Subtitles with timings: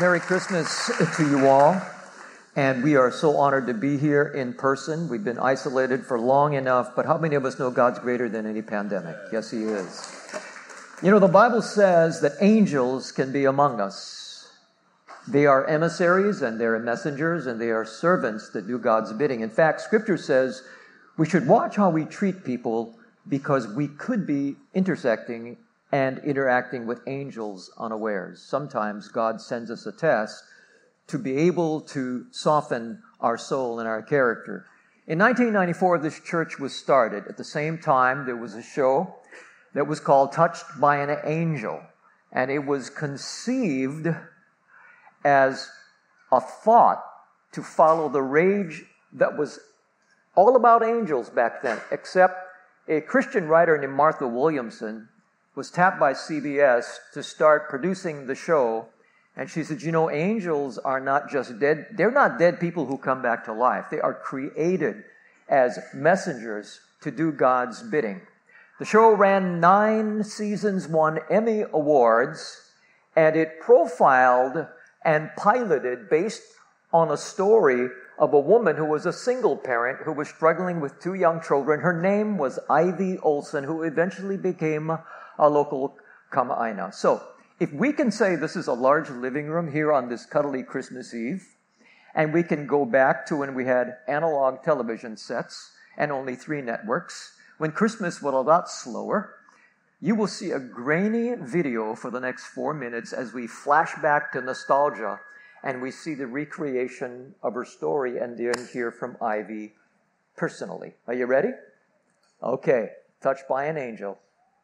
[0.00, 1.80] Merry Christmas to you all.
[2.54, 5.08] And we are so honored to be here in person.
[5.08, 8.46] We've been isolated for long enough, but how many of us know God's greater than
[8.46, 9.16] any pandemic?
[9.32, 10.42] Yes, He is.
[11.02, 14.50] You know, the Bible says that angels can be among us.
[15.28, 19.40] They are emissaries and they're messengers and they are servants that do God's bidding.
[19.40, 20.62] In fact, Scripture says
[21.16, 25.56] we should watch how we treat people because we could be intersecting
[25.92, 28.42] and interacting with angels unawares.
[28.42, 30.42] Sometimes God sends us a test
[31.06, 34.66] to be able to soften our soul and our character.
[35.06, 37.24] In 1994, this church was started.
[37.28, 39.14] At the same time, there was a show
[39.74, 41.80] that was called Touched by an Angel,
[42.32, 44.08] and it was conceived
[45.24, 45.68] as
[46.32, 47.04] a thought
[47.52, 49.60] to follow the rage that was
[50.34, 52.42] all about angels back then, except
[52.88, 55.08] a Christian writer named Martha Williamson
[55.56, 58.86] was tapped by CBS to start producing the show.
[59.34, 62.98] And she said, You know, angels are not just dead, they're not dead people who
[62.98, 63.86] come back to life.
[63.90, 65.02] They are created
[65.48, 68.20] as messengers to do God's bidding.
[68.78, 72.70] The show ran nine seasons, won Emmy Awards,
[73.16, 74.66] and it profiled
[75.04, 76.42] and piloted based
[76.92, 81.00] on a story of a woman who was a single parent who was struggling with
[81.00, 81.80] two young children.
[81.80, 84.98] Her name was Ivy Olson, who eventually became
[85.38, 85.96] a local
[86.32, 86.94] Kama'aina.
[86.94, 87.22] So,
[87.58, 91.14] if we can say this is a large living room here on this cuddly Christmas
[91.14, 91.56] Eve,
[92.14, 96.60] and we can go back to when we had analog television sets and only three
[96.60, 99.36] networks, when Christmas was a lot slower,
[100.00, 104.32] you will see a grainy video for the next four minutes as we flash back
[104.32, 105.18] to nostalgia
[105.62, 109.74] and we see the recreation of her story and then hear from Ivy
[110.36, 110.94] personally.
[111.06, 111.50] Are you ready?
[112.42, 112.90] Okay,
[113.22, 114.18] touched by an angel.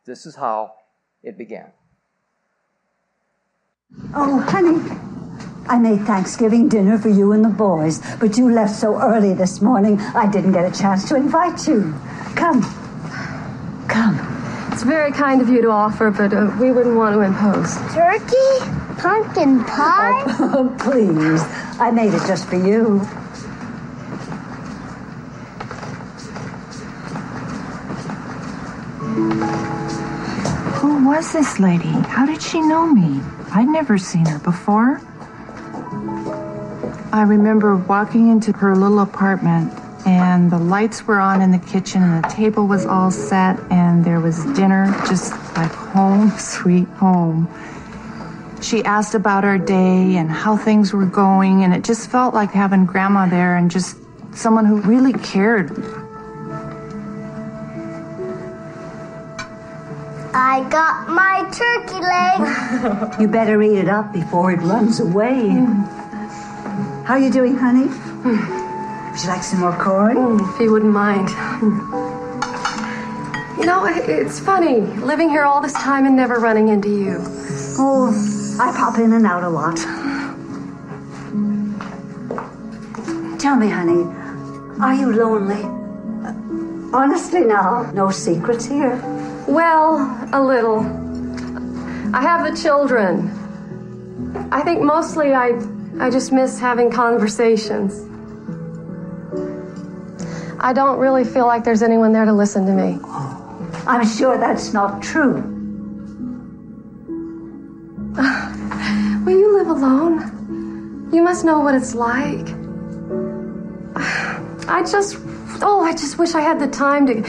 [0.05, 0.75] This is how
[1.23, 1.71] it began.
[4.15, 4.81] Oh, honey,
[5.69, 9.61] I made Thanksgiving dinner for you and the boys, but you left so early this
[9.61, 11.95] morning, I didn't get a chance to invite you.
[12.35, 12.63] Come.
[13.89, 14.19] Come.
[14.73, 17.77] It's very kind of you to offer, but uh, we wouldn't want to impose.
[17.95, 19.01] Turkey?
[19.01, 20.25] Pumpkin pie?
[20.55, 21.43] Oh, please.
[21.81, 23.07] I made it just for you.
[31.23, 31.87] Was this lady?
[31.87, 33.21] How did she know me?
[33.53, 35.01] I'd never seen her before.
[37.13, 39.73] I remember walking into her little apartment
[40.05, 44.05] and the lights were on in the kitchen and the table was all set and
[44.05, 47.49] there was dinner just like home sweet home
[48.61, 52.51] she asked about our day and how things were going and it just felt like
[52.51, 53.97] having grandma there and just
[54.35, 56.02] someone who really cared
[60.53, 63.19] I got my turkey leg.
[63.21, 65.49] You better eat it up before it runs away.
[67.07, 67.87] How are you doing, honey?
[67.87, 70.15] Would you like some more corn?
[70.15, 71.31] Mm, if you wouldn't mind.
[73.59, 77.17] You know, it's funny living here all this time and never running into you.
[77.79, 78.13] Oh,
[78.61, 79.79] I pop in and out a lot.
[83.41, 84.05] Tell me, honey,
[84.83, 85.63] are you lonely?
[86.93, 89.01] Honestly now, no secrets here.
[89.49, 90.81] Well, a little.
[92.15, 93.31] I have the children.
[94.53, 95.59] I think mostly I,
[95.99, 98.09] I just miss having conversations.
[100.61, 103.01] I don't really feel like there's anyone there to listen to me.
[103.85, 105.35] I'm sure that's not true.
[109.25, 111.11] Will you live alone?
[111.13, 112.47] You must know what it's like.
[114.69, 115.17] I just,
[115.63, 117.23] oh, I just wish I had the time to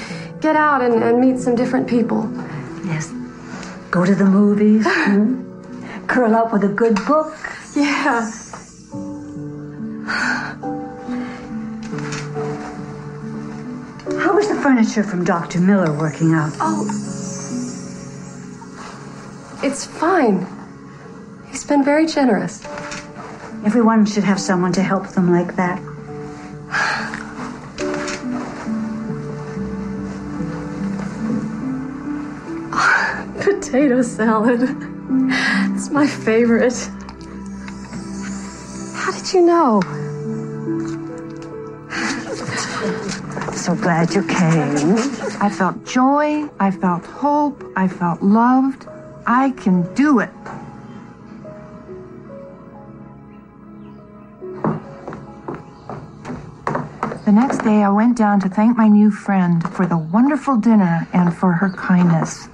[0.43, 2.29] get out and, and meet some different people.
[2.83, 3.09] Yes.
[3.89, 4.83] Go to the movies.
[4.87, 5.39] hmm?
[6.05, 7.33] Curl up with a good book.
[7.75, 8.29] Yeah.
[14.19, 15.61] How was the furniture from Dr.
[15.61, 16.51] Miller working out?
[16.59, 16.85] Oh,
[19.63, 20.45] it's fine.
[21.47, 22.61] He's been very generous.
[23.65, 25.81] Everyone should have someone to help them like that.
[33.73, 34.61] Potato salad.
[35.73, 36.77] It's my favorite.
[38.93, 39.81] How did you know?
[43.55, 44.95] So glad you came.
[45.41, 48.85] i felt joy i felt hope i felt loved
[49.25, 50.29] i can do it
[57.25, 61.07] The next day, I went down to thank my new friend for the wonderful dinner
[61.13, 62.49] and for her kindness.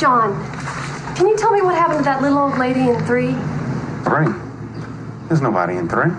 [0.00, 0.32] John,
[1.14, 3.34] can you tell me what happened to that little old lady in three?
[4.02, 4.32] Three?
[5.28, 6.10] There's nobody in three.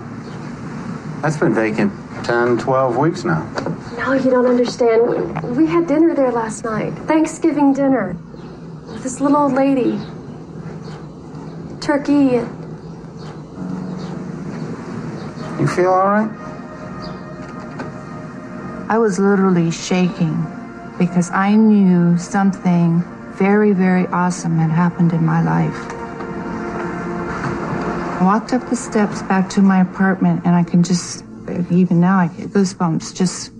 [1.20, 1.92] That's been vacant
[2.24, 3.42] 10, 12 weeks now.
[3.96, 5.56] No, you don't understand.
[5.56, 6.92] We had dinner there last night.
[7.08, 8.16] Thanksgiving dinner.
[8.86, 9.98] With this little old lady.
[11.80, 12.38] Turkey.
[15.60, 16.30] You feel all right?
[18.88, 20.46] I was literally shaking
[20.98, 23.02] because I knew something
[23.34, 25.76] very, very awesome had happened in my life.
[28.20, 31.24] I walked up the steps back to my apartment and I can just,
[31.70, 33.52] even now, I get goosebumps just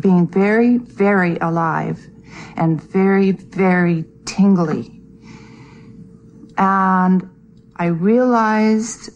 [0.00, 2.04] being very, very alive
[2.56, 5.00] and very, very tingly.
[6.56, 7.30] And
[7.76, 9.10] I realized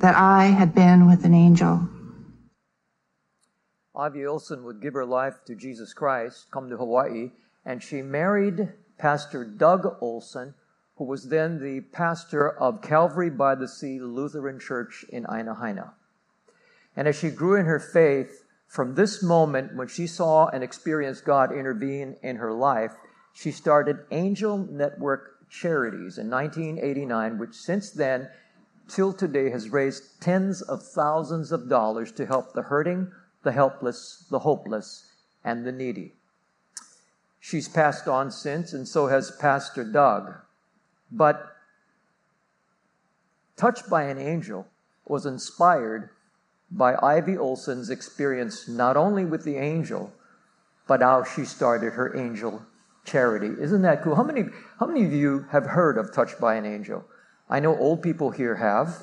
[0.00, 1.88] that I had been with an angel.
[3.96, 7.32] Ivy Olson would give her life to Jesus Christ, come to Hawaii,
[7.68, 10.54] and she married Pastor Doug Olson,
[10.96, 15.94] who was then the pastor of Calvary by the Sea Lutheran Church in Aina
[16.96, 21.26] And as she grew in her faith, from this moment when she saw and experienced
[21.26, 22.92] God intervene in her life,
[23.34, 28.30] she started Angel Network Charities in 1989, which since then
[28.88, 33.12] till today has raised tens of thousands of dollars to help the hurting,
[33.42, 35.12] the helpless, the hopeless,
[35.44, 36.17] and the needy.
[37.48, 40.34] She's passed on since, and so has Pastor Doug.
[41.10, 41.56] But
[43.56, 44.66] Touched by an Angel
[45.06, 46.10] was inspired
[46.70, 50.12] by Ivy Olson's experience not only with the angel,
[50.86, 52.62] but how she started her angel
[53.06, 53.54] charity.
[53.58, 54.14] Isn't that cool?
[54.14, 54.44] How many,
[54.78, 57.02] how many of you have heard of Touched by an Angel?
[57.48, 58.94] I know old people here have.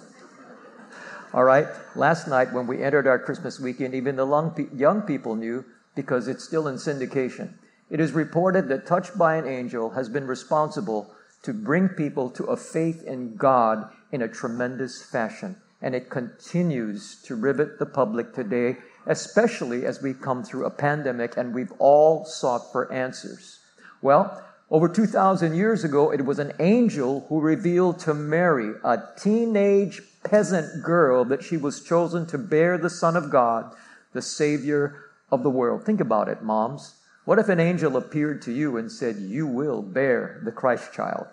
[1.33, 1.68] All right.
[1.95, 5.65] Last night, when we entered our Christmas weekend, even the young people knew
[5.95, 7.56] because it's still in syndication.
[7.89, 12.45] It is reported that Touched by an Angel has been responsible to bring people to
[12.45, 15.57] a faith in God in a tremendous fashion.
[15.81, 21.37] And it continues to rivet the public today, especially as we come through a pandemic
[21.37, 23.59] and we've all sought for answers.
[24.01, 24.41] Well,
[24.71, 30.83] over 2,000 years ago, it was an angel who revealed to Mary, a teenage peasant
[30.83, 33.71] girl, that she was chosen to bear the Son of God,
[34.13, 35.85] the Savior of the world.
[35.85, 36.95] Think about it, moms.
[37.25, 41.25] What if an angel appeared to you and said, You will bear the Christ child?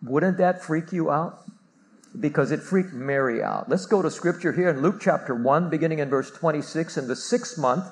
[0.00, 1.40] Wouldn't that freak you out?
[2.18, 3.68] Because it freaked Mary out.
[3.68, 6.96] Let's go to scripture here in Luke chapter 1, beginning in verse 26.
[6.96, 7.84] In the sixth month,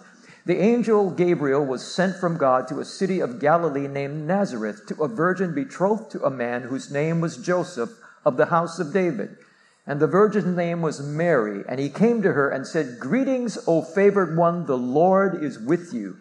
[0.47, 5.03] the angel Gabriel was sent from God to a city of Galilee named Nazareth to
[5.03, 7.91] a virgin betrothed to a man whose name was Joseph
[8.25, 9.37] of the house of David.
[9.85, 11.65] And the virgin's name was Mary.
[11.69, 15.93] And he came to her and said, Greetings, O favored one, the Lord is with
[15.93, 16.19] you.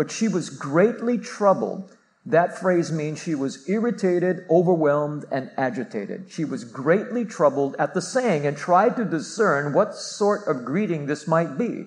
[0.00, 1.94] But she was greatly troubled.
[2.24, 6.30] That phrase means she was irritated, overwhelmed, and agitated.
[6.30, 11.04] She was greatly troubled at the saying and tried to discern what sort of greeting
[11.04, 11.84] this might be.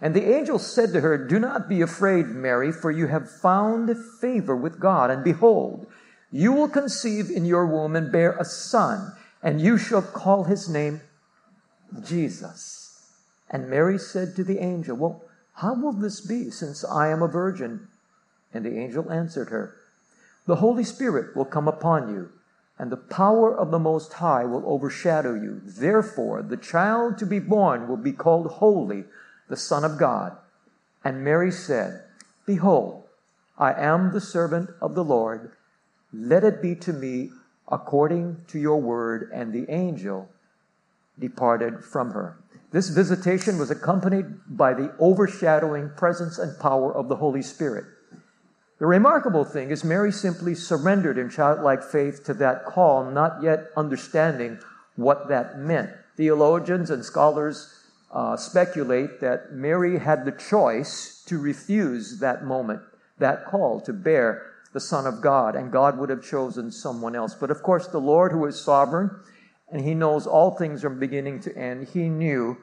[0.00, 3.90] And the angel said to her, Do not be afraid, Mary, for you have found
[4.20, 5.10] favor with God.
[5.10, 5.88] And behold,
[6.30, 9.10] you will conceive in your womb and bear a son,
[9.42, 11.00] and you shall call his name
[12.04, 13.10] Jesus.
[13.50, 15.24] And Mary said to the angel, Well,
[15.56, 17.88] how will this be, since I am a virgin?
[18.52, 19.76] And the angel answered her,
[20.46, 22.30] The Holy Spirit will come upon you,
[22.78, 25.62] and the power of the Most High will overshadow you.
[25.64, 29.04] Therefore, the child to be born will be called Holy
[29.48, 30.36] the Son of God.
[31.02, 32.02] And Mary said,
[32.44, 33.04] Behold,
[33.56, 35.52] I am the servant of the Lord.
[36.12, 37.30] Let it be to me
[37.68, 39.30] according to your word.
[39.32, 40.28] And the angel
[41.18, 42.36] departed from her.
[42.76, 47.86] This visitation was accompanied by the overshadowing presence and power of the Holy Spirit.
[48.78, 53.68] The remarkable thing is, Mary simply surrendered in childlike faith to that call, not yet
[53.78, 54.58] understanding
[54.94, 55.88] what that meant.
[56.18, 62.82] Theologians and scholars uh, speculate that Mary had the choice to refuse that moment,
[63.16, 67.34] that call to bear the Son of God, and God would have chosen someone else.
[67.34, 69.10] But of course, the Lord, who is sovereign
[69.70, 72.56] and He knows all things from beginning to end, He knew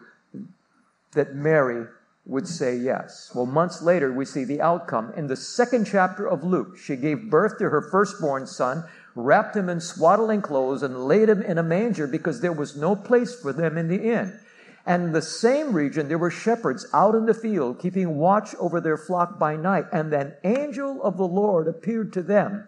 [1.13, 1.85] that Mary
[2.25, 3.31] would say yes.
[3.35, 5.11] Well, months later, we see the outcome.
[5.17, 9.67] In the second chapter of Luke, she gave birth to her firstborn son, wrapped him
[9.69, 13.51] in swaddling clothes, and laid him in a manger because there was no place for
[13.51, 14.39] them in the inn.
[14.85, 18.81] And in the same region, there were shepherds out in the field, keeping watch over
[18.81, 19.85] their flock by night.
[19.91, 22.67] And an angel of the Lord appeared to them.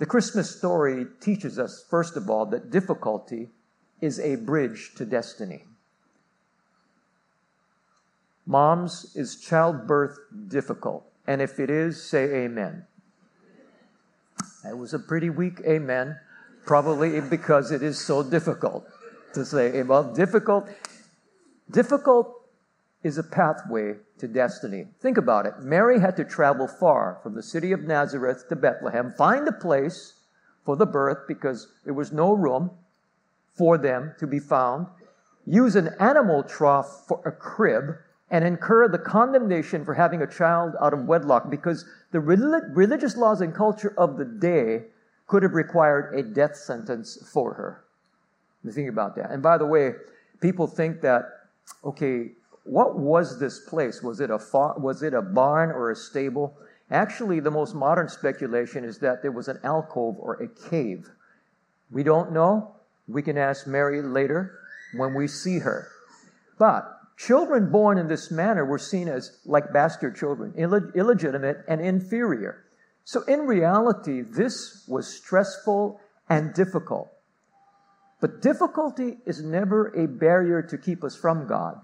[0.00, 3.50] The Christmas story teaches us, first of all, that difficulty
[4.00, 5.64] is a bridge to destiny.
[8.46, 11.04] Moms, is childbirth difficult?
[11.26, 12.86] And if it is, say amen.
[14.66, 16.18] It was a pretty weak amen,
[16.64, 18.86] probably because it is so difficult
[19.34, 19.82] to say.
[19.82, 20.66] Well, difficult,
[21.70, 22.39] difficult
[23.02, 24.86] is a pathway to destiny.
[25.00, 25.54] Think about it.
[25.60, 30.14] Mary had to travel far from the city of Nazareth to Bethlehem, find a place
[30.64, 32.70] for the birth because there was no room
[33.54, 34.86] for them to be found,
[35.46, 37.96] use an animal trough for a crib,
[38.30, 43.40] and incur the condemnation for having a child out of wedlock because the religious laws
[43.40, 44.82] and culture of the day
[45.26, 47.84] could have required a death sentence for her.
[48.72, 49.30] Think about that.
[49.30, 49.94] And by the way,
[50.40, 51.24] people think that,
[51.84, 52.30] okay,
[52.70, 54.02] what was this place?
[54.02, 54.38] Was it a
[54.78, 56.56] was it a barn or a stable?
[56.90, 61.08] Actually, the most modern speculation is that there was an alcove or a cave.
[61.90, 62.76] We don't know.
[63.06, 64.58] We can ask Mary later
[64.94, 65.88] when we see her.
[66.58, 71.78] But Children born in this manner were seen as like bastard children, Ill- illegitimate and
[71.78, 72.64] inferior.
[73.04, 76.00] So in reality, this was stressful
[76.30, 77.08] and difficult.
[78.22, 81.82] But difficulty is never a barrier to keep us from God.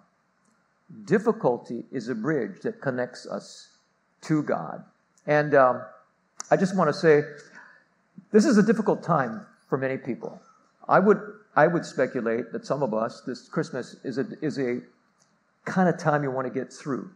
[1.04, 3.76] Difficulty is a bridge that connects us
[4.22, 4.84] to God.
[5.26, 5.82] And um,
[6.50, 7.22] I just want to say,
[8.32, 10.40] this is a difficult time for many people.
[10.88, 11.20] I would
[11.56, 14.80] I would speculate that some of us, this Christmas is a is a
[15.64, 17.10] kind of time you want to get through.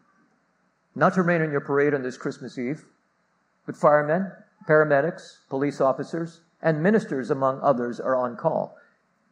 [0.97, 2.85] Not to remain on your parade on this Christmas Eve,
[3.67, 4.33] but firemen,
[4.69, 8.77] paramedics, police officers, and ministers, among others, are on call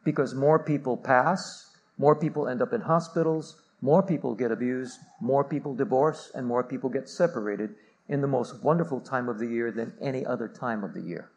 [0.03, 5.43] because more people pass, more people end up in hospitals, more people get abused, more
[5.43, 7.75] people divorce, and more people get separated
[8.07, 11.29] in the most wonderful time of the year than any other time of the year.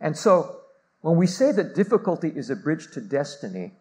[0.00, 0.60] And so,
[1.02, 3.72] when we say that difficulty is a bridge to destiny,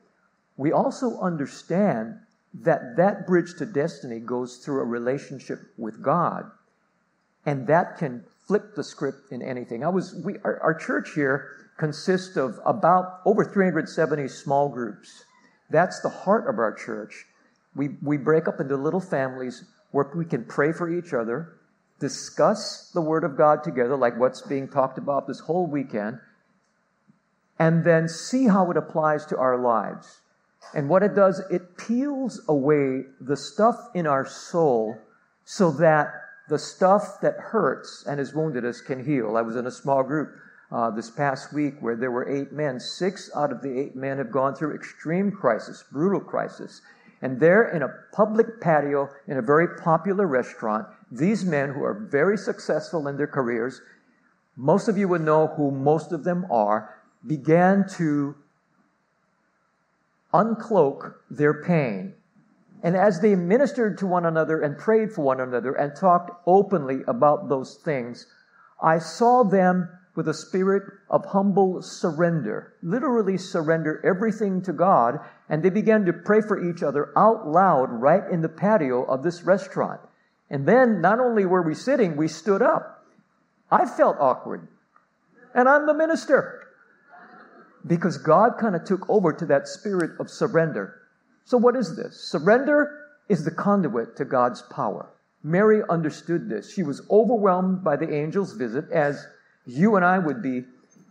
[0.58, 2.20] we also understand
[2.54, 6.52] that that bridge to destiny goes through a relationship with God.
[7.46, 9.84] And that can flip the script in anything.
[9.84, 15.24] I was, we, our, our church here consists of about over 370 small groups.
[15.70, 17.26] That's the heart of our church.
[17.75, 21.54] We, we break up into little families where we can pray for each other,
[22.00, 26.20] discuss the Word of God together, like what's being talked about this whole weekend,
[27.60, 30.22] and then see how it applies to our lives.
[30.74, 34.98] And what it does, it peels away the stuff in our soul
[35.44, 36.13] so that
[36.50, 39.38] the stuff that hurts and has wounded us can heal.
[39.38, 40.36] I was in a small group
[40.72, 42.80] uh, this past week where there were eight men.
[42.80, 46.82] Six out of the eight men have gone through extreme crisis, brutal crisis.
[47.22, 51.94] And there in a public patio in a very popular restaurant, these men who are
[51.94, 53.82] very successful in their careers,
[54.56, 58.36] most of you would know who most of them are, began to
[60.34, 62.16] uncloak their pain.
[62.84, 67.01] And as they ministered to one another and prayed for one another and talked openly
[67.08, 68.25] about those things,
[68.82, 75.63] I saw them with a spirit of humble surrender, literally surrender everything to God, and
[75.63, 79.44] they began to pray for each other out loud right in the patio of this
[79.44, 80.01] restaurant.
[80.50, 83.06] And then not only were we sitting, we stood up.
[83.72, 84.68] I felt awkward.
[85.56, 86.68] And I'm the minister
[87.88, 91.01] because God kind of took over to that spirit of surrender.
[91.46, 92.20] So, what is this?
[92.30, 95.10] Surrender is the conduit to God's power.
[95.44, 96.72] Mary understood this.
[96.72, 99.25] She was overwhelmed by the angel's visit, as
[99.78, 100.66] you and I would be,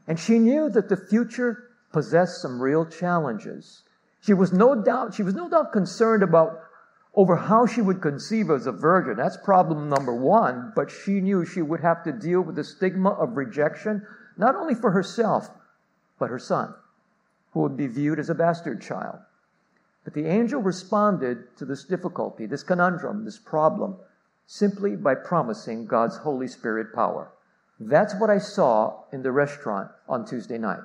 [0.07, 3.83] and she knew that the future possessed some real challenges.
[4.21, 6.61] She was no doubt, she was no doubt concerned about
[7.15, 9.17] over how she would conceive as a virgin.
[9.17, 13.11] That's problem number one, but she knew she would have to deal with the stigma
[13.11, 15.51] of rejection, not only for herself,
[16.19, 16.75] but her son,
[17.53, 19.19] who would be viewed as a bastard child.
[20.05, 23.97] But the angel responded to this difficulty, this conundrum, this problem,
[24.47, 27.33] simply by promising God's Holy Spirit power.
[27.81, 30.83] That's what I saw in the restaurant on Tuesday night.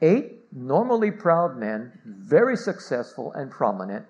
[0.00, 4.04] Eight normally proud men, very successful and prominent,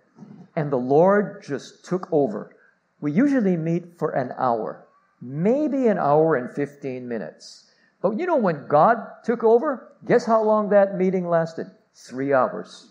[0.56, 2.56] and the Lord just took over.
[3.02, 4.86] We usually meet for an hour,
[5.20, 7.70] maybe an hour and 15 minutes.
[8.00, 11.66] But you know, when God took over, guess how long that meeting lasted?
[11.94, 12.88] Three hours.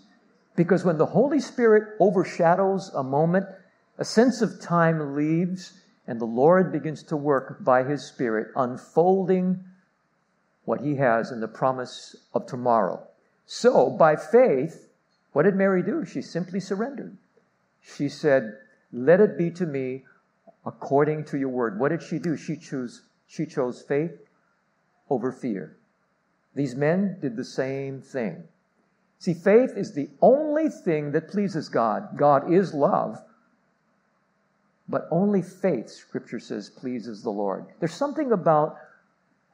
[0.55, 3.48] Because when the Holy Spirit overshadows a moment,
[3.98, 9.63] a sense of time leaves, And the Lord begins to work by His Spirit, unfolding
[10.65, 13.05] what He has in the promise of tomorrow.
[13.46, 14.89] So, by faith,
[15.34, 16.05] what did Mary do?
[16.05, 17.17] She simply surrendered.
[17.81, 18.58] She said,
[18.91, 20.03] Let it be to me
[20.65, 21.79] according to your word.
[21.79, 22.38] What did she do?
[22.38, 24.17] She chose, she chose faith
[25.10, 25.77] over fear.
[26.53, 28.43] These men did the same thing.
[29.20, 32.17] See, faith is the only thing that pleases God.
[32.17, 33.17] God is love,
[34.92, 37.66] but only faith, Scripture says, pleases the Lord.
[37.80, 38.76] There's something about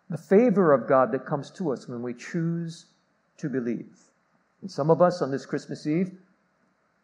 [0.10, 2.88] the favor of God that comes to us when we choose
[3.38, 3.96] to believe.
[4.62, 6.12] And some of us on this Christmas Eve,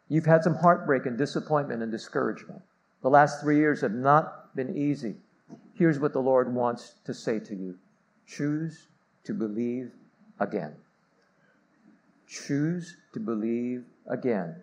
[0.08, 2.60] you've had some heartbreak and disappointment and discouragement.
[3.02, 5.14] The last three years have not been easy.
[5.74, 7.78] Here's what the Lord wants to say to you
[8.26, 8.88] choose
[9.24, 9.92] to believe
[10.40, 10.74] again.
[12.26, 14.56] Choose to believe again.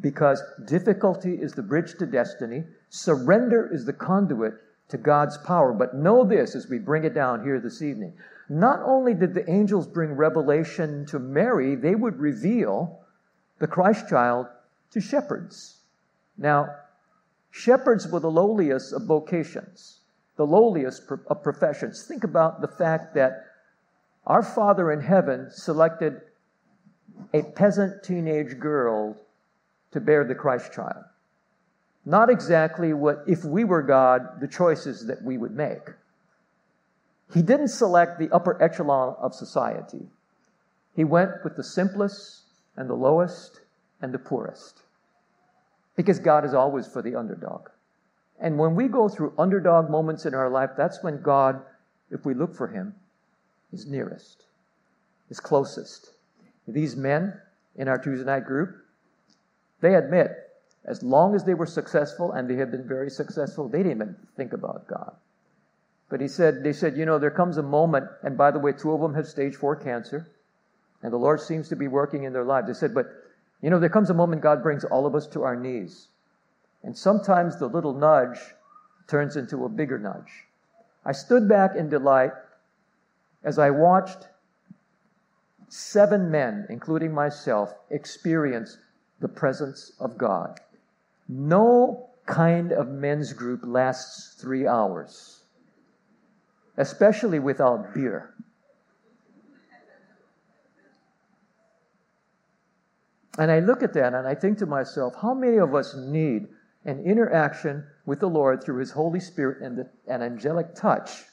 [0.00, 4.54] Because difficulty is the bridge to destiny, surrender is the conduit
[4.88, 5.72] to God's power.
[5.72, 8.12] But know this as we bring it down here this evening.
[8.48, 13.00] Not only did the angels bring revelation to Mary, they would reveal
[13.60, 14.46] the Christ child
[14.90, 15.78] to shepherds.
[16.36, 16.74] Now,
[17.50, 20.00] shepherds were the lowliest of vocations,
[20.36, 22.04] the lowliest of professions.
[22.06, 23.46] Think about the fact that
[24.26, 26.20] our Father in heaven selected
[27.32, 29.16] a peasant teenage girl
[29.92, 31.04] to bear the Christ child.
[32.10, 35.90] Not exactly what, if we were God, the choices that we would make.
[37.32, 40.08] He didn't select the upper echelon of society.
[40.96, 42.40] He went with the simplest
[42.76, 43.60] and the lowest
[44.02, 44.82] and the poorest.
[45.94, 47.68] Because God is always for the underdog.
[48.40, 51.62] And when we go through underdog moments in our life, that's when God,
[52.10, 52.92] if we look for Him,
[53.72, 54.46] is nearest,
[55.28, 56.10] is closest.
[56.66, 57.34] These men
[57.76, 58.74] in our Tuesday night group,
[59.80, 60.49] they admit,
[60.90, 64.16] as long as they were successful, and they have been very successful, they didn't even
[64.36, 65.14] think about God.
[66.08, 68.72] But he said, they said, you know, there comes a moment, and by the way,
[68.72, 70.26] two of them have stage four cancer,
[71.00, 72.66] and the Lord seems to be working in their lives.
[72.66, 73.06] They said, but,
[73.62, 76.08] you know, there comes a moment God brings all of us to our knees.
[76.82, 78.40] And sometimes the little nudge
[79.06, 80.46] turns into a bigger nudge.
[81.04, 82.32] I stood back in delight
[83.44, 84.26] as I watched
[85.68, 88.76] seven men, including myself, experience
[89.20, 90.58] the presence of God.
[91.32, 95.44] No kind of men's group lasts three hours,
[96.76, 98.34] especially without beer.
[103.38, 106.48] And I look at that and I think to myself, how many of us need
[106.84, 111.26] an interaction with the Lord through His Holy Spirit and an angelic touch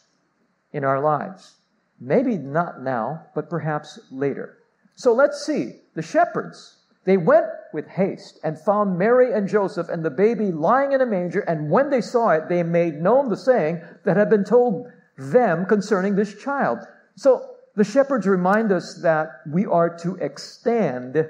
[0.73, 1.55] in our lives?
[1.99, 4.59] Maybe not now, but perhaps later.
[4.93, 5.81] So let's see.
[5.95, 6.76] The shepherds,
[7.07, 11.05] they went with haste and found Mary and Joseph and the baby lying in a
[11.05, 14.91] manger, and when they saw it, they made known the saying that had been told
[15.17, 16.79] them concerning this child.
[17.15, 21.29] So the shepherds remind us that we are to extend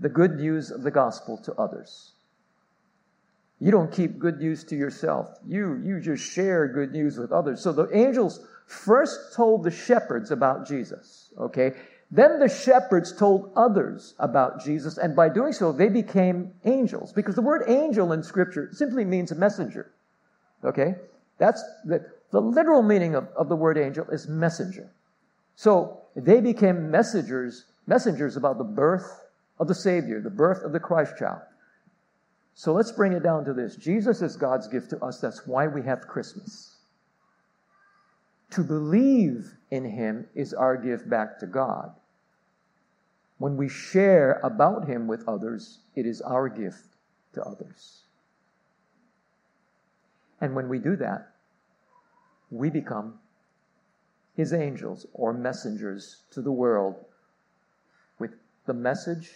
[0.00, 2.12] the good news of the gospel to others.
[3.60, 5.28] You don't keep good news to yourself.
[5.46, 7.62] You, you just share good news with others.
[7.62, 11.72] So the angels first told the shepherds about Jesus, okay?
[12.10, 17.12] Then the shepherds told others about Jesus, and by doing so, they became angels.
[17.12, 19.92] Because the word angel in Scripture simply means a messenger,
[20.64, 20.94] okay?
[21.36, 24.90] That's the, the literal meaning of, of the word angel is messenger.
[25.54, 29.26] So they became messengers, messengers about the birth
[29.58, 31.42] of the Savior, the birth of the Christ child.
[32.54, 35.20] So let's bring it down to this Jesus is God's gift to us.
[35.20, 36.76] That's why we have Christmas.
[38.50, 41.92] To believe in Him is our gift back to God.
[43.38, 46.96] When we share about Him with others, it is our gift
[47.34, 48.02] to others.
[50.40, 51.32] And when we do that,
[52.50, 53.18] we become
[54.34, 57.04] His angels or messengers to the world
[58.18, 58.32] with
[58.66, 59.30] the message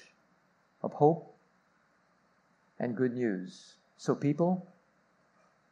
[0.82, 1.34] of hope
[2.78, 4.66] and good news so people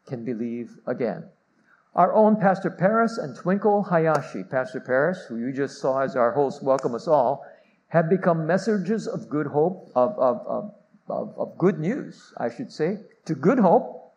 [0.07, 1.25] can believe again.
[2.01, 6.33] Our own Pastor Paris and Twinkle Hayashi, Pastor Paris, who you just saw as our
[6.33, 7.45] host, welcome us all,
[7.89, 10.75] have become messengers of good hope, of, of, of,
[11.11, 14.15] of, of good news, I should say, to good hope,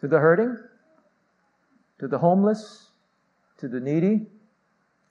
[0.00, 0.56] to the hurting,
[1.98, 2.88] to the homeless,
[3.58, 4.28] to the needy,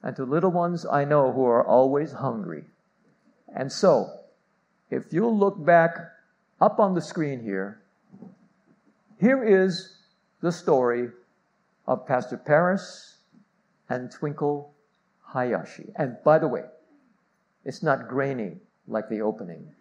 [0.01, 2.63] and to little ones I know who are always hungry.
[3.55, 4.21] And so,
[4.89, 5.95] if you'll look back
[6.59, 7.83] up on the screen here,
[9.19, 9.96] here is
[10.41, 11.09] the story
[11.87, 13.17] of Pastor Paris
[13.89, 14.73] and Twinkle
[15.25, 15.91] Hayashi.
[15.95, 16.63] And by the way,
[17.65, 19.73] it's not grainy like the opening.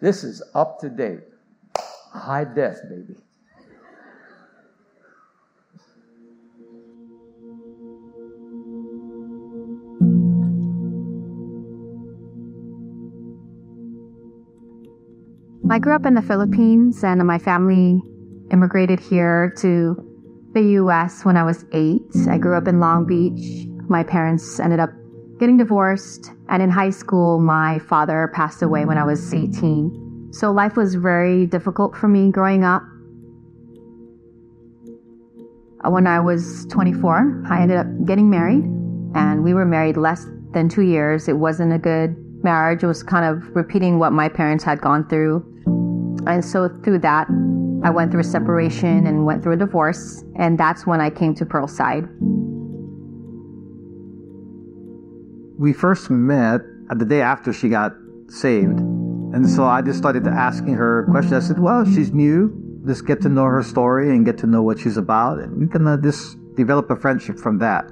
[0.00, 1.20] This is up to date.
[2.12, 3.16] High def, baby.
[15.68, 18.00] I grew up in the Philippines and my family
[18.50, 19.96] immigrated here to
[20.52, 22.02] the US when I was eight.
[22.28, 23.66] I grew up in Long Beach.
[23.88, 24.90] My parents ended up
[25.38, 26.30] getting divorced.
[26.48, 30.30] And in high school, my father passed away when I was 18.
[30.32, 32.82] So life was very difficult for me growing up.
[35.84, 38.64] Uh, when I was 24, I ended up getting married
[39.14, 41.28] and we were married less than two years.
[41.28, 42.82] It wasn't a good marriage.
[42.82, 45.44] It was kind of repeating what my parents had gone through.
[46.26, 47.28] And so through that,
[47.82, 50.24] I went through a separation and went through a divorce.
[50.36, 52.08] And that's when I came to Pearl's side.
[55.58, 56.60] We first met
[56.94, 57.92] the day after she got
[58.28, 58.78] saved.
[58.78, 61.44] And so I just started asking her questions.
[61.44, 62.82] I said, well, she's new.
[62.86, 65.38] Just get to know her story and get to know what she's about.
[65.38, 67.88] And we can uh, just develop a friendship from that.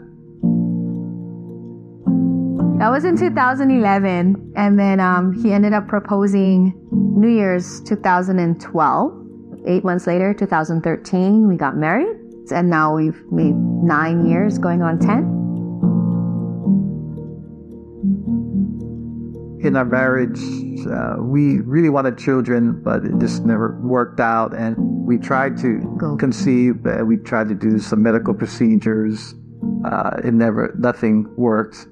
[2.79, 4.53] That was in 2011.
[4.57, 9.24] And then um, he ended up proposing New Year's 2012.
[9.67, 12.17] Eight months later, 2013, we got married.
[12.51, 15.45] And now we've made nine years, going on 10.
[19.65, 20.39] in our marriage,
[20.87, 24.55] uh, we really wanted children, but it just never worked out.
[24.55, 26.17] And we tried to Go.
[26.17, 29.35] conceive, uh, we tried to do some medical procedures.
[29.85, 31.87] Uh, it never, nothing worked.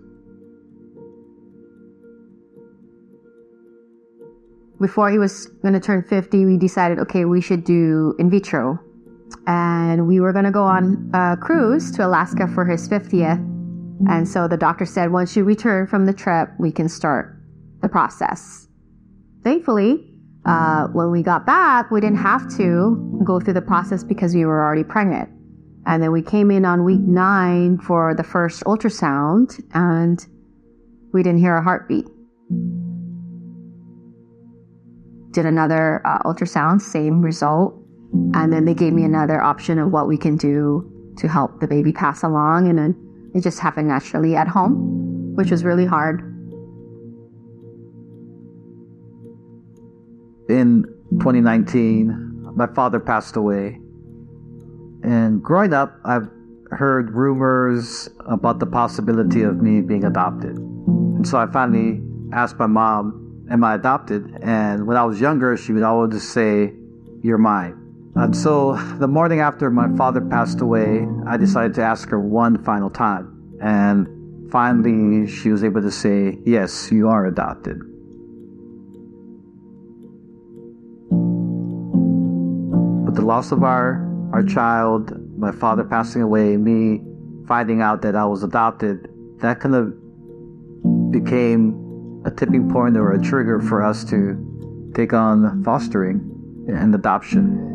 [4.80, 8.78] Before he was going to turn 50, we decided, okay, we should do in vitro.
[9.46, 13.38] And we were going to go on a cruise to Alaska for his 50th.
[14.08, 17.38] And so the doctor said, once you return from the trip, we can start
[17.80, 18.68] the process.
[19.44, 20.12] Thankfully,
[20.44, 24.44] uh, when we got back, we didn't have to go through the process because we
[24.44, 25.28] were already pregnant.
[25.86, 30.24] And then we came in on week nine for the first ultrasound and
[31.12, 32.06] we didn't hear a heartbeat.
[35.32, 37.74] Did another uh, ultrasound, same result.
[38.34, 41.66] And then they gave me another option of what we can do to help the
[41.66, 42.68] baby pass along.
[42.68, 46.32] And then it just happened naturally at home, which was really hard.
[50.52, 50.84] in
[51.18, 53.78] 2019, my father passed away.
[55.02, 56.28] And growing up, I've
[56.70, 60.56] heard rumors about the possibility of me being adopted.
[60.56, 63.21] And so I finally asked my mom,
[63.52, 64.38] Am I adopted?
[64.40, 66.72] And when I was younger, she would always just say,
[67.22, 67.78] You're mine.
[68.14, 72.64] And so the morning after my father passed away, I decided to ask her one
[72.64, 73.58] final time.
[73.60, 77.78] And finally, she was able to say, Yes, you are adopted.
[83.04, 87.02] But the loss of our, our child, my father passing away, me
[87.46, 89.10] finding out that I was adopted,
[89.40, 89.92] that kind of
[91.12, 91.81] became
[92.24, 96.20] a tipping point or a trigger for us to take on fostering
[96.68, 97.68] and adoption.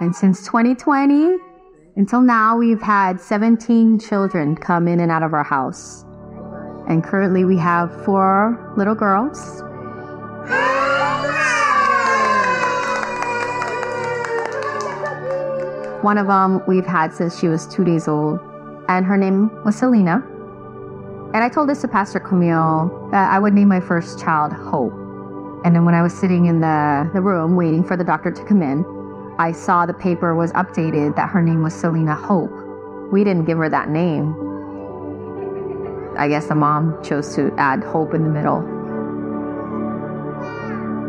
[0.00, 1.36] And since 2020
[1.96, 6.04] until now, we've had 17 children come in and out of our house.
[6.88, 9.62] And currently, we have four little girls.
[16.02, 18.40] One of them we've had since she was two days old,
[18.88, 20.24] and her name was Selena.
[21.34, 24.94] And I told this to Pastor Camille that I would name my first child Hope.
[25.66, 28.44] And then when I was sitting in the, the room waiting for the doctor to
[28.46, 28.82] come in,
[29.38, 32.50] I saw the paper was updated that her name was Selena Hope.
[33.12, 34.47] We didn't give her that name.
[36.16, 38.60] I guess the mom chose to add Hope in the middle.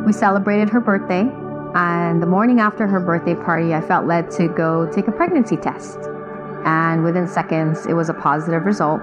[0.05, 1.29] We celebrated her birthday,
[1.75, 5.57] and the morning after her birthday party, I felt led to go take a pregnancy
[5.57, 5.99] test.
[6.65, 9.01] And within seconds, it was a positive result.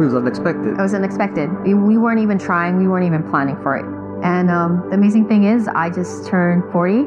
[0.00, 0.78] It was unexpected.
[0.78, 1.50] It was unexpected.
[1.62, 3.84] We we weren't even trying, we weren't even planning for it.
[4.24, 7.00] And um, the amazing thing is, I just turned 40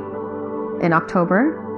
[0.85, 1.70] in October.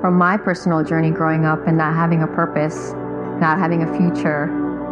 [0.00, 2.92] From my personal journey growing up and not having a purpose,
[3.38, 4.44] not having a future,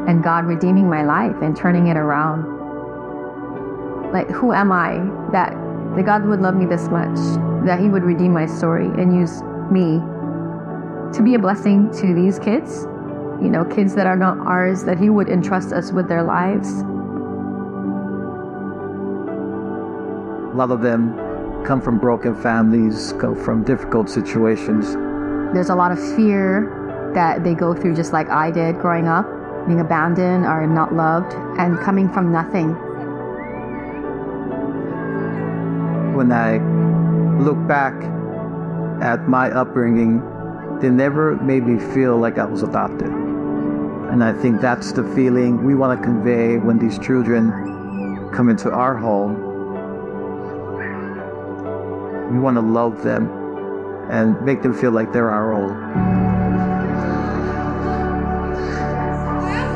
[0.07, 2.45] and God redeeming my life and turning it around.
[4.13, 4.99] Like, who am I
[5.33, 5.55] that,
[5.97, 7.17] that God would love me this much,
[7.65, 9.41] that He would redeem my story and use
[9.71, 9.99] me
[11.17, 12.85] to be a blessing to these kids?
[13.41, 16.83] You know, kids that are not ours, that He would entrust us with their lives.
[20.55, 21.28] Lot of them
[21.65, 24.95] come from broken families, come from difficult situations.
[25.55, 29.27] There's a lot of fear that they go through, just like I did growing up.
[29.69, 32.71] being abandoned or not loved, and coming from nothing.
[36.15, 36.59] When I
[37.39, 37.95] look back
[39.03, 40.23] at my upbringing,
[40.81, 43.09] they never made me feel like I was adopted.
[43.09, 47.51] And I think that's the feeling we want to convey when these children
[48.33, 49.48] come into our home.
[52.31, 53.31] We want to love them
[54.11, 55.69] and make them feel like they're our own.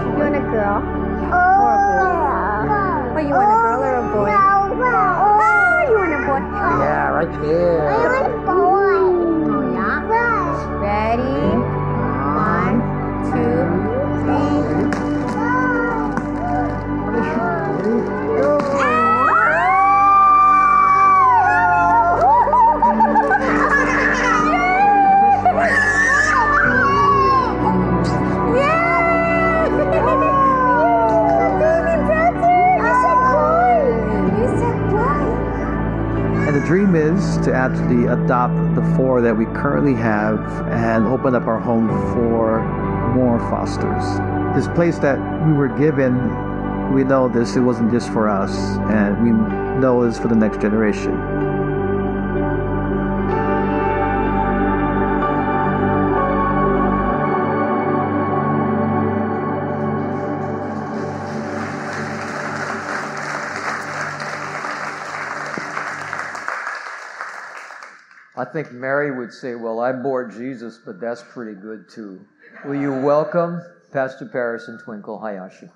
[0.04, 0.82] You want a girl?
[1.32, 3.14] Or a boy?
[3.14, 4.30] Well, you want a girl or a boy?
[4.36, 6.40] Ah, you want a boy?
[6.84, 8.41] Yeah, right here.
[36.92, 41.60] Dream is to actually adopt the four that we currently have and open up our
[41.60, 42.62] home for
[43.14, 44.04] more fosters.
[44.54, 46.14] This place that we were given,
[46.94, 48.54] we know this, it wasn't just for us,
[48.90, 49.30] and we
[49.80, 51.31] know it's for the next generation.
[68.62, 72.20] Think Mary would say, Well, I bore Jesus, but that's pretty good too.
[72.64, 73.60] Will you welcome
[73.92, 75.68] Pastor Paris and Twinkle Hayashi?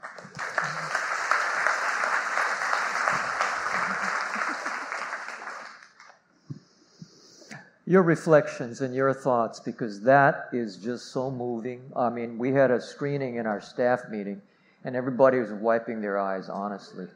[7.88, 11.92] Your reflections and your thoughts, because that is just so moving.
[11.94, 14.42] I mean, we had a screening in our staff meeting,
[14.84, 17.06] and everybody was wiping their eyes, honestly,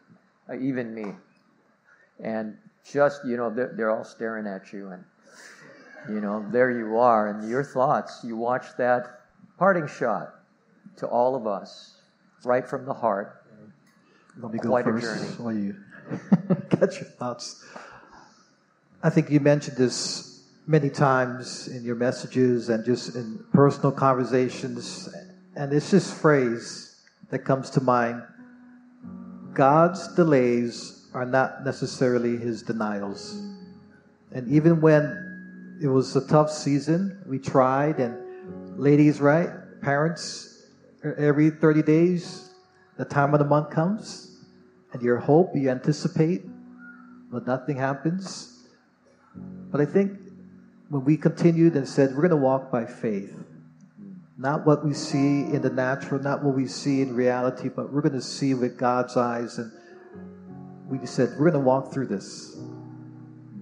[0.48, 1.12] uh, even me.
[2.22, 5.04] And just, you know, they're, they're all staring at you, and
[6.08, 8.20] you know, there you are, and your thoughts.
[8.24, 9.20] You watch that
[9.58, 10.34] parting shot
[10.96, 11.96] to all of us,
[12.44, 13.44] right from the heart.
[14.38, 15.76] Let me go Quite first while you
[16.70, 17.64] get your thoughts.
[19.02, 25.08] I think you mentioned this many times in your messages and just in personal conversations,
[25.56, 28.22] and it's this phrase that comes to mind
[29.52, 33.42] God's delays are not necessarily his denials.
[34.32, 35.29] And even when
[35.80, 38.18] it was a tough season, we tried, and
[38.78, 39.48] ladies, right?
[39.80, 40.66] Parents,
[41.02, 42.50] every 30 days,
[42.98, 44.44] the time of the month comes,
[44.92, 46.42] and your hope, you anticipate,
[47.32, 48.66] but nothing happens.
[49.70, 50.18] But I think
[50.90, 53.34] when we continued and said, we're going to walk by faith,
[54.36, 58.00] not what we see in the natural, not what we see in reality, but we're
[58.02, 59.58] going to see with God's eyes.
[59.58, 59.70] And
[60.88, 62.56] we said, we're going to walk through this.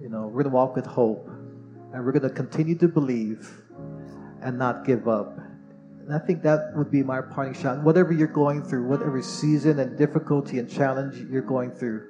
[0.01, 1.28] You know, we're going to walk with hope,
[1.93, 3.49] and we're going to continue to believe
[4.41, 5.37] and not give up.
[5.37, 7.83] And I think that would be my parting shot.
[7.83, 12.07] Whatever you're going through, whatever season and difficulty and challenge you're going through,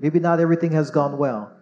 [0.00, 1.52] maybe not everything has gone well,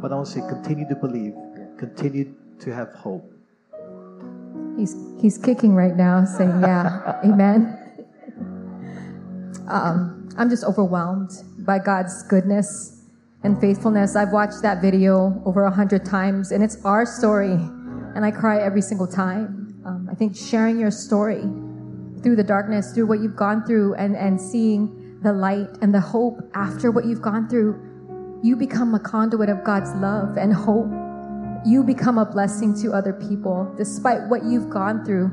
[0.00, 1.34] but I want to say continue to believe,
[1.78, 3.30] continue to have hope.
[4.76, 7.78] He's he's kicking right now, saying, "Yeah, Amen."
[9.68, 13.01] Um, I'm just overwhelmed by God's goodness
[13.44, 14.16] and faithfulness.
[14.16, 18.60] I've watched that video over a hundred times, and it's our story, and I cry
[18.60, 19.80] every single time.
[19.84, 21.42] Um, I think sharing your story
[22.22, 26.00] through the darkness, through what you've gone through, and and seeing the light and the
[26.00, 30.90] hope after what you've gone through, you become a conduit of God's love and hope
[31.64, 35.30] you become a blessing to other people despite what you've gone through.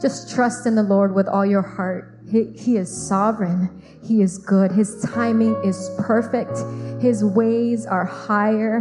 [0.00, 2.19] Just trust in the Lord with all your heart.
[2.30, 3.82] He, he, is sovereign.
[4.06, 4.70] He is good.
[4.70, 6.56] His timing is perfect.
[7.02, 8.78] His ways are higher.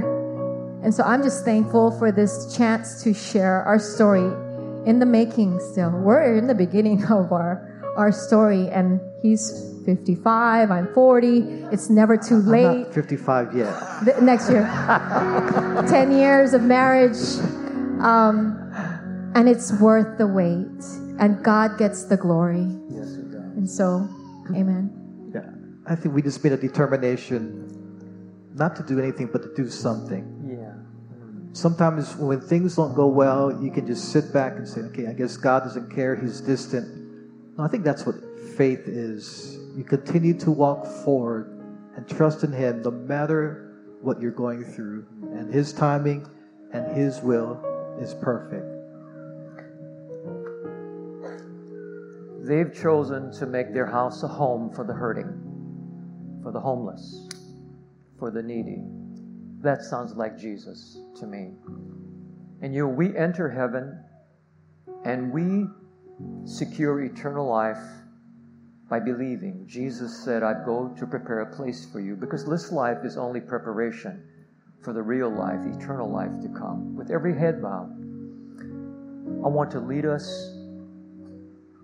[0.83, 4.31] And so I'm just thankful for this chance to share our story
[4.85, 5.89] in the making still.
[5.91, 11.39] We're in the beginning of our, our story and he's 55, I'm 40.
[11.71, 12.88] It's never too I'm late.
[12.88, 13.73] not 55 yet.
[14.05, 14.63] The- next year.
[15.89, 17.17] 10 years of marriage.
[17.99, 18.55] Um,
[19.35, 20.67] and it's worth the wait.
[21.19, 22.79] And God gets the glory.
[23.62, 24.02] Yes, it does.
[24.02, 24.08] And
[24.48, 25.32] so, amen.
[25.34, 27.65] Yeah, I think we just made a determination
[28.56, 30.26] not to do anything, but to do something.
[30.50, 30.74] Yeah.
[31.54, 35.13] Sometimes when things don't go well, you can just sit back and say, okay, I
[35.13, 37.58] guess God doesn't care, He's distant.
[37.58, 38.15] No, I think that's what
[38.56, 39.58] faith is.
[39.76, 41.60] You continue to walk forward
[41.95, 45.06] and trust in Him no matter what you're going through.
[45.34, 46.28] And His timing
[46.72, 47.60] and His will
[48.00, 48.68] is perfect.
[52.47, 57.28] They've chosen to make their house a home for the hurting, for the homeless,
[58.17, 58.84] for the needy.
[59.62, 61.52] That sounds like Jesus to me.
[62.62, 64.04] And you know, we enter heaven
[65.06, 65.67] and we
[66.45, 67.78] secure eternal life
[68.89, 69.65] by believing.
[69.67, 73.39] Jesus said, I go to prepare a place for you because this life is only
[73.39, 74.23] preparation
[74.82, 76.95] for the real life, eternal life to come.
[76.95, 77.91] With every head bowed,
[79.45, 80.59] I want to lead us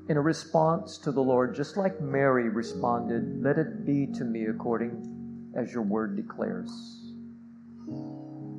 [0.08, 4.46] in a response to the Lord, just like Mary responded, Let it be to me
[4.46, 6.70] according as your word declares.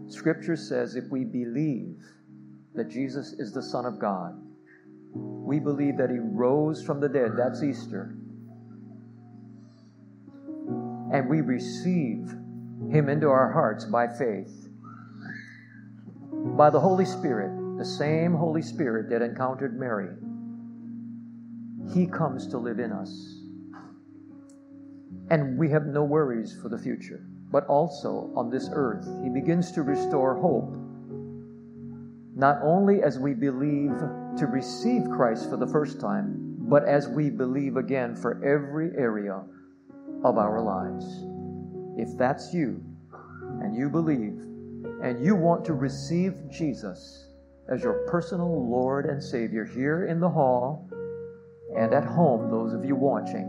[0.08, 2.02] Scripture says if we believe
[2.74, 4.34] that Jesus is the Son of God,
[5.14, 8.16] we believe that He rose from the dead, that's Easter,
[11.12, 12.28] and we receive
[12.90, 14.68] Him into our hearts by faith,
[16.56, 20.08] by the Holy Spirit, the same Holy Spirit that encountered Mary
[21.92, 23.40] he comes to live in us.
[25.30, 27.26] And we have no worries for the future.
[27.50, 30.76] But also on this earth, He begins to restore hope.
[32.34, 33.96] Not only as we believe
[34.36, 39.42] to receive Christ for the first time, but as we believe again for every area
[40.24, 41.06] of our lives.
[41.96, 42.82] If that's you,
[43.62, 44.38] and you believe,
[45.02, 47.30] and you want to receive Jesus
[47.68, 50.85] as your personal Lord and Savior here in the hall,
[51.86, 53.46] and at home, those of you watching,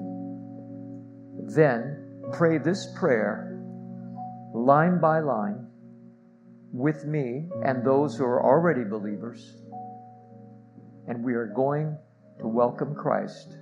[1.56, 3.60] then pray this prayer
[4.54, 5.65] line by line
[6.71, 9.56] with me and those who are already believers.
[11.08, 11.97] And we are going
[12.39, 13.58] to welcome Christ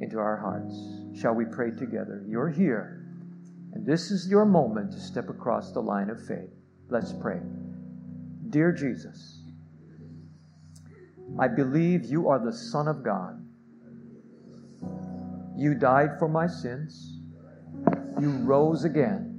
[0.00, 0.78] into our hearts.
[1.18, 2.22] Shall we pray together?
[2.28, 3.02] You're here,
[3.72, 6.50] and this is your moment to step across the line of faith.
[6.90, 7.40] Let's pray.
[8.50, 9.40] Dear Jesus,
[11.38, 13.45] I believe you are the Son of God
[15.56, 17.20] you died for my sins.
[18.20, 19.32] You rose again,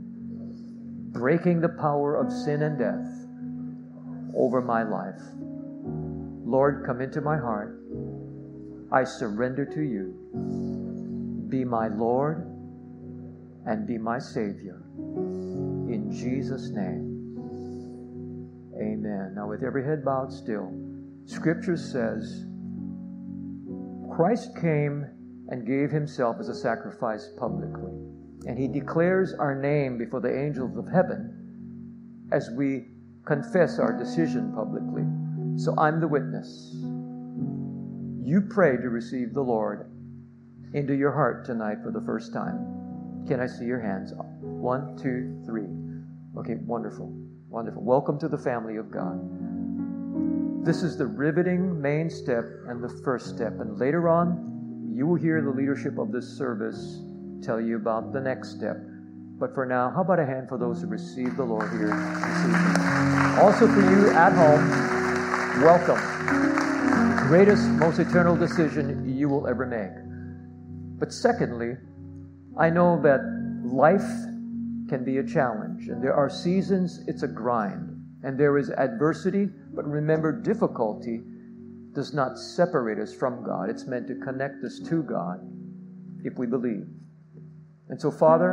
[1.12, 3.28] breaking the power of sin and death
[4.36, 5.22] over my life.
[6.46, 7.80] Lord, come into my heart.
[8.92, 11.48] I surrender to you.
[11.50, 12.48] Be my Lord
[13.66, 14.82] and be my Savior.
[14.98, 17.14] In Jesus' name.
[18.80, 19.34] Amen.
[19.36, 20.72] Now, with every head bowed still,
[21.26, 22.46] Scripture says
[24.16, 25.06] Christ came
[25.50, 27.92] and gave himself as a sacrifice publicly.
[28.46, 32.86] And he declares our name before the angels of heaven as we
[33.26, 35.04] confess our decision publicly.
[35.58, 36.72] So I'm the witness.
[38.24, 39.90] You pray to receive the Lord
[40.74, 43.26] into your heart tonight for the first time.
[43.28, 44.14] Can I see your hands?
[44.42, 45.68] One, two, three.
[46.38, 47.12] Okay, wonderful.
[47.50, 47.84] Wonderful.
[47.84, 50.66] Welcome to the family of God.
[50.66, 53.60] This is the riveting main step and the first step.
[53.60, 54.57] And later on,
[54.98, 57.04] you will hear the leadership of this service
[57.44, 58.78] tell you about the next step.
[59.38, 61.94] But for now, how about a hand for those who receive the Lord here?
[63.40, 66.00] Also, for you at home, welcome.
[67.16, 69.92] The greatest, most eternal decision you will ever make.
[70.98, 71.78] But secondly,
[72.58, 73.22] I know that
[73.64, 74.02] life
[74.90, 79.48] can be a challenge, and there are seasons it's a grind, and there is adversity,
[79.76, 81.22] but remember, difficulty
[81.98, 83.72] does not separate us from God.
[83.72, 85.40] It's meant to connect us to God
[86.24, 86.86] if we believe.
[87.90, 88.52] And so, Father,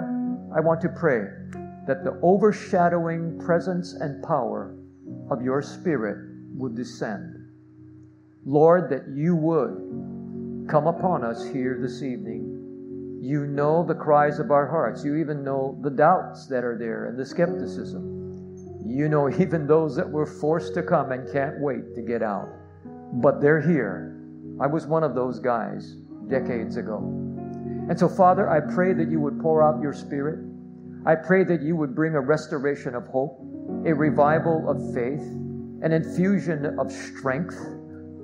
[0.56, 1.26] I want to pray
[1.86, 4.74] that the overshadowing presence and power
[5.30, 6.16] of your Spirit
[6.56, 7.34] would descend.
[8.46, 13.20] Lord, that you would come upon us here this evening.
[13.20, 15.04] You know the cries of our hearts.
[15.04, 18.80] You even know the doubts that are there and the skepticism.
[18.86, 22.48] You know even those that were forced to come and can't wait to get out
[23.14, 24.20] but they're here.
[24.60, 25.96] I was one of those guys
[26.28, 26.98] decades ago.
[27.88, 30.38] And so, Father, I pray that you would pour out your Spirit.
[31.06, 33.38] I pray that you would bring a restoration of hope,
[33.86, 37.58] a revival of faith, an infusion of strength.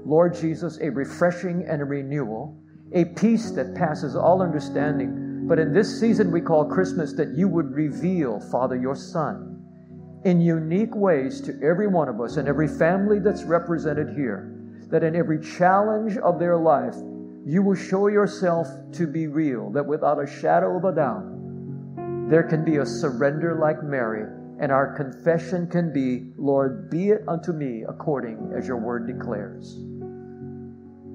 [0.05, 2.59] Lord Jesus, a refreshing and a renewal,
[2.95, 5.47] a peace that passes all understanding.
[5.47, 9.57] But in this season we call Christmas, that you would reveal, Father, your Son
[10.25, 14.60] in unique ways to every one of us and every family that's represented here
[14.91, 16.97] that in every challenge of their life,
[17.45, 21.25] you will show yourself to be real, that without a shadow of a doubt,
[22.29, 24.25] there can be a surrender like Mary,
[24.61, 29.79] and our confession can be, Lord, be it unto me according as your word declares.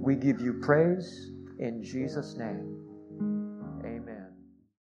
[0.05, 2.74] We give you praise in Jesus' name.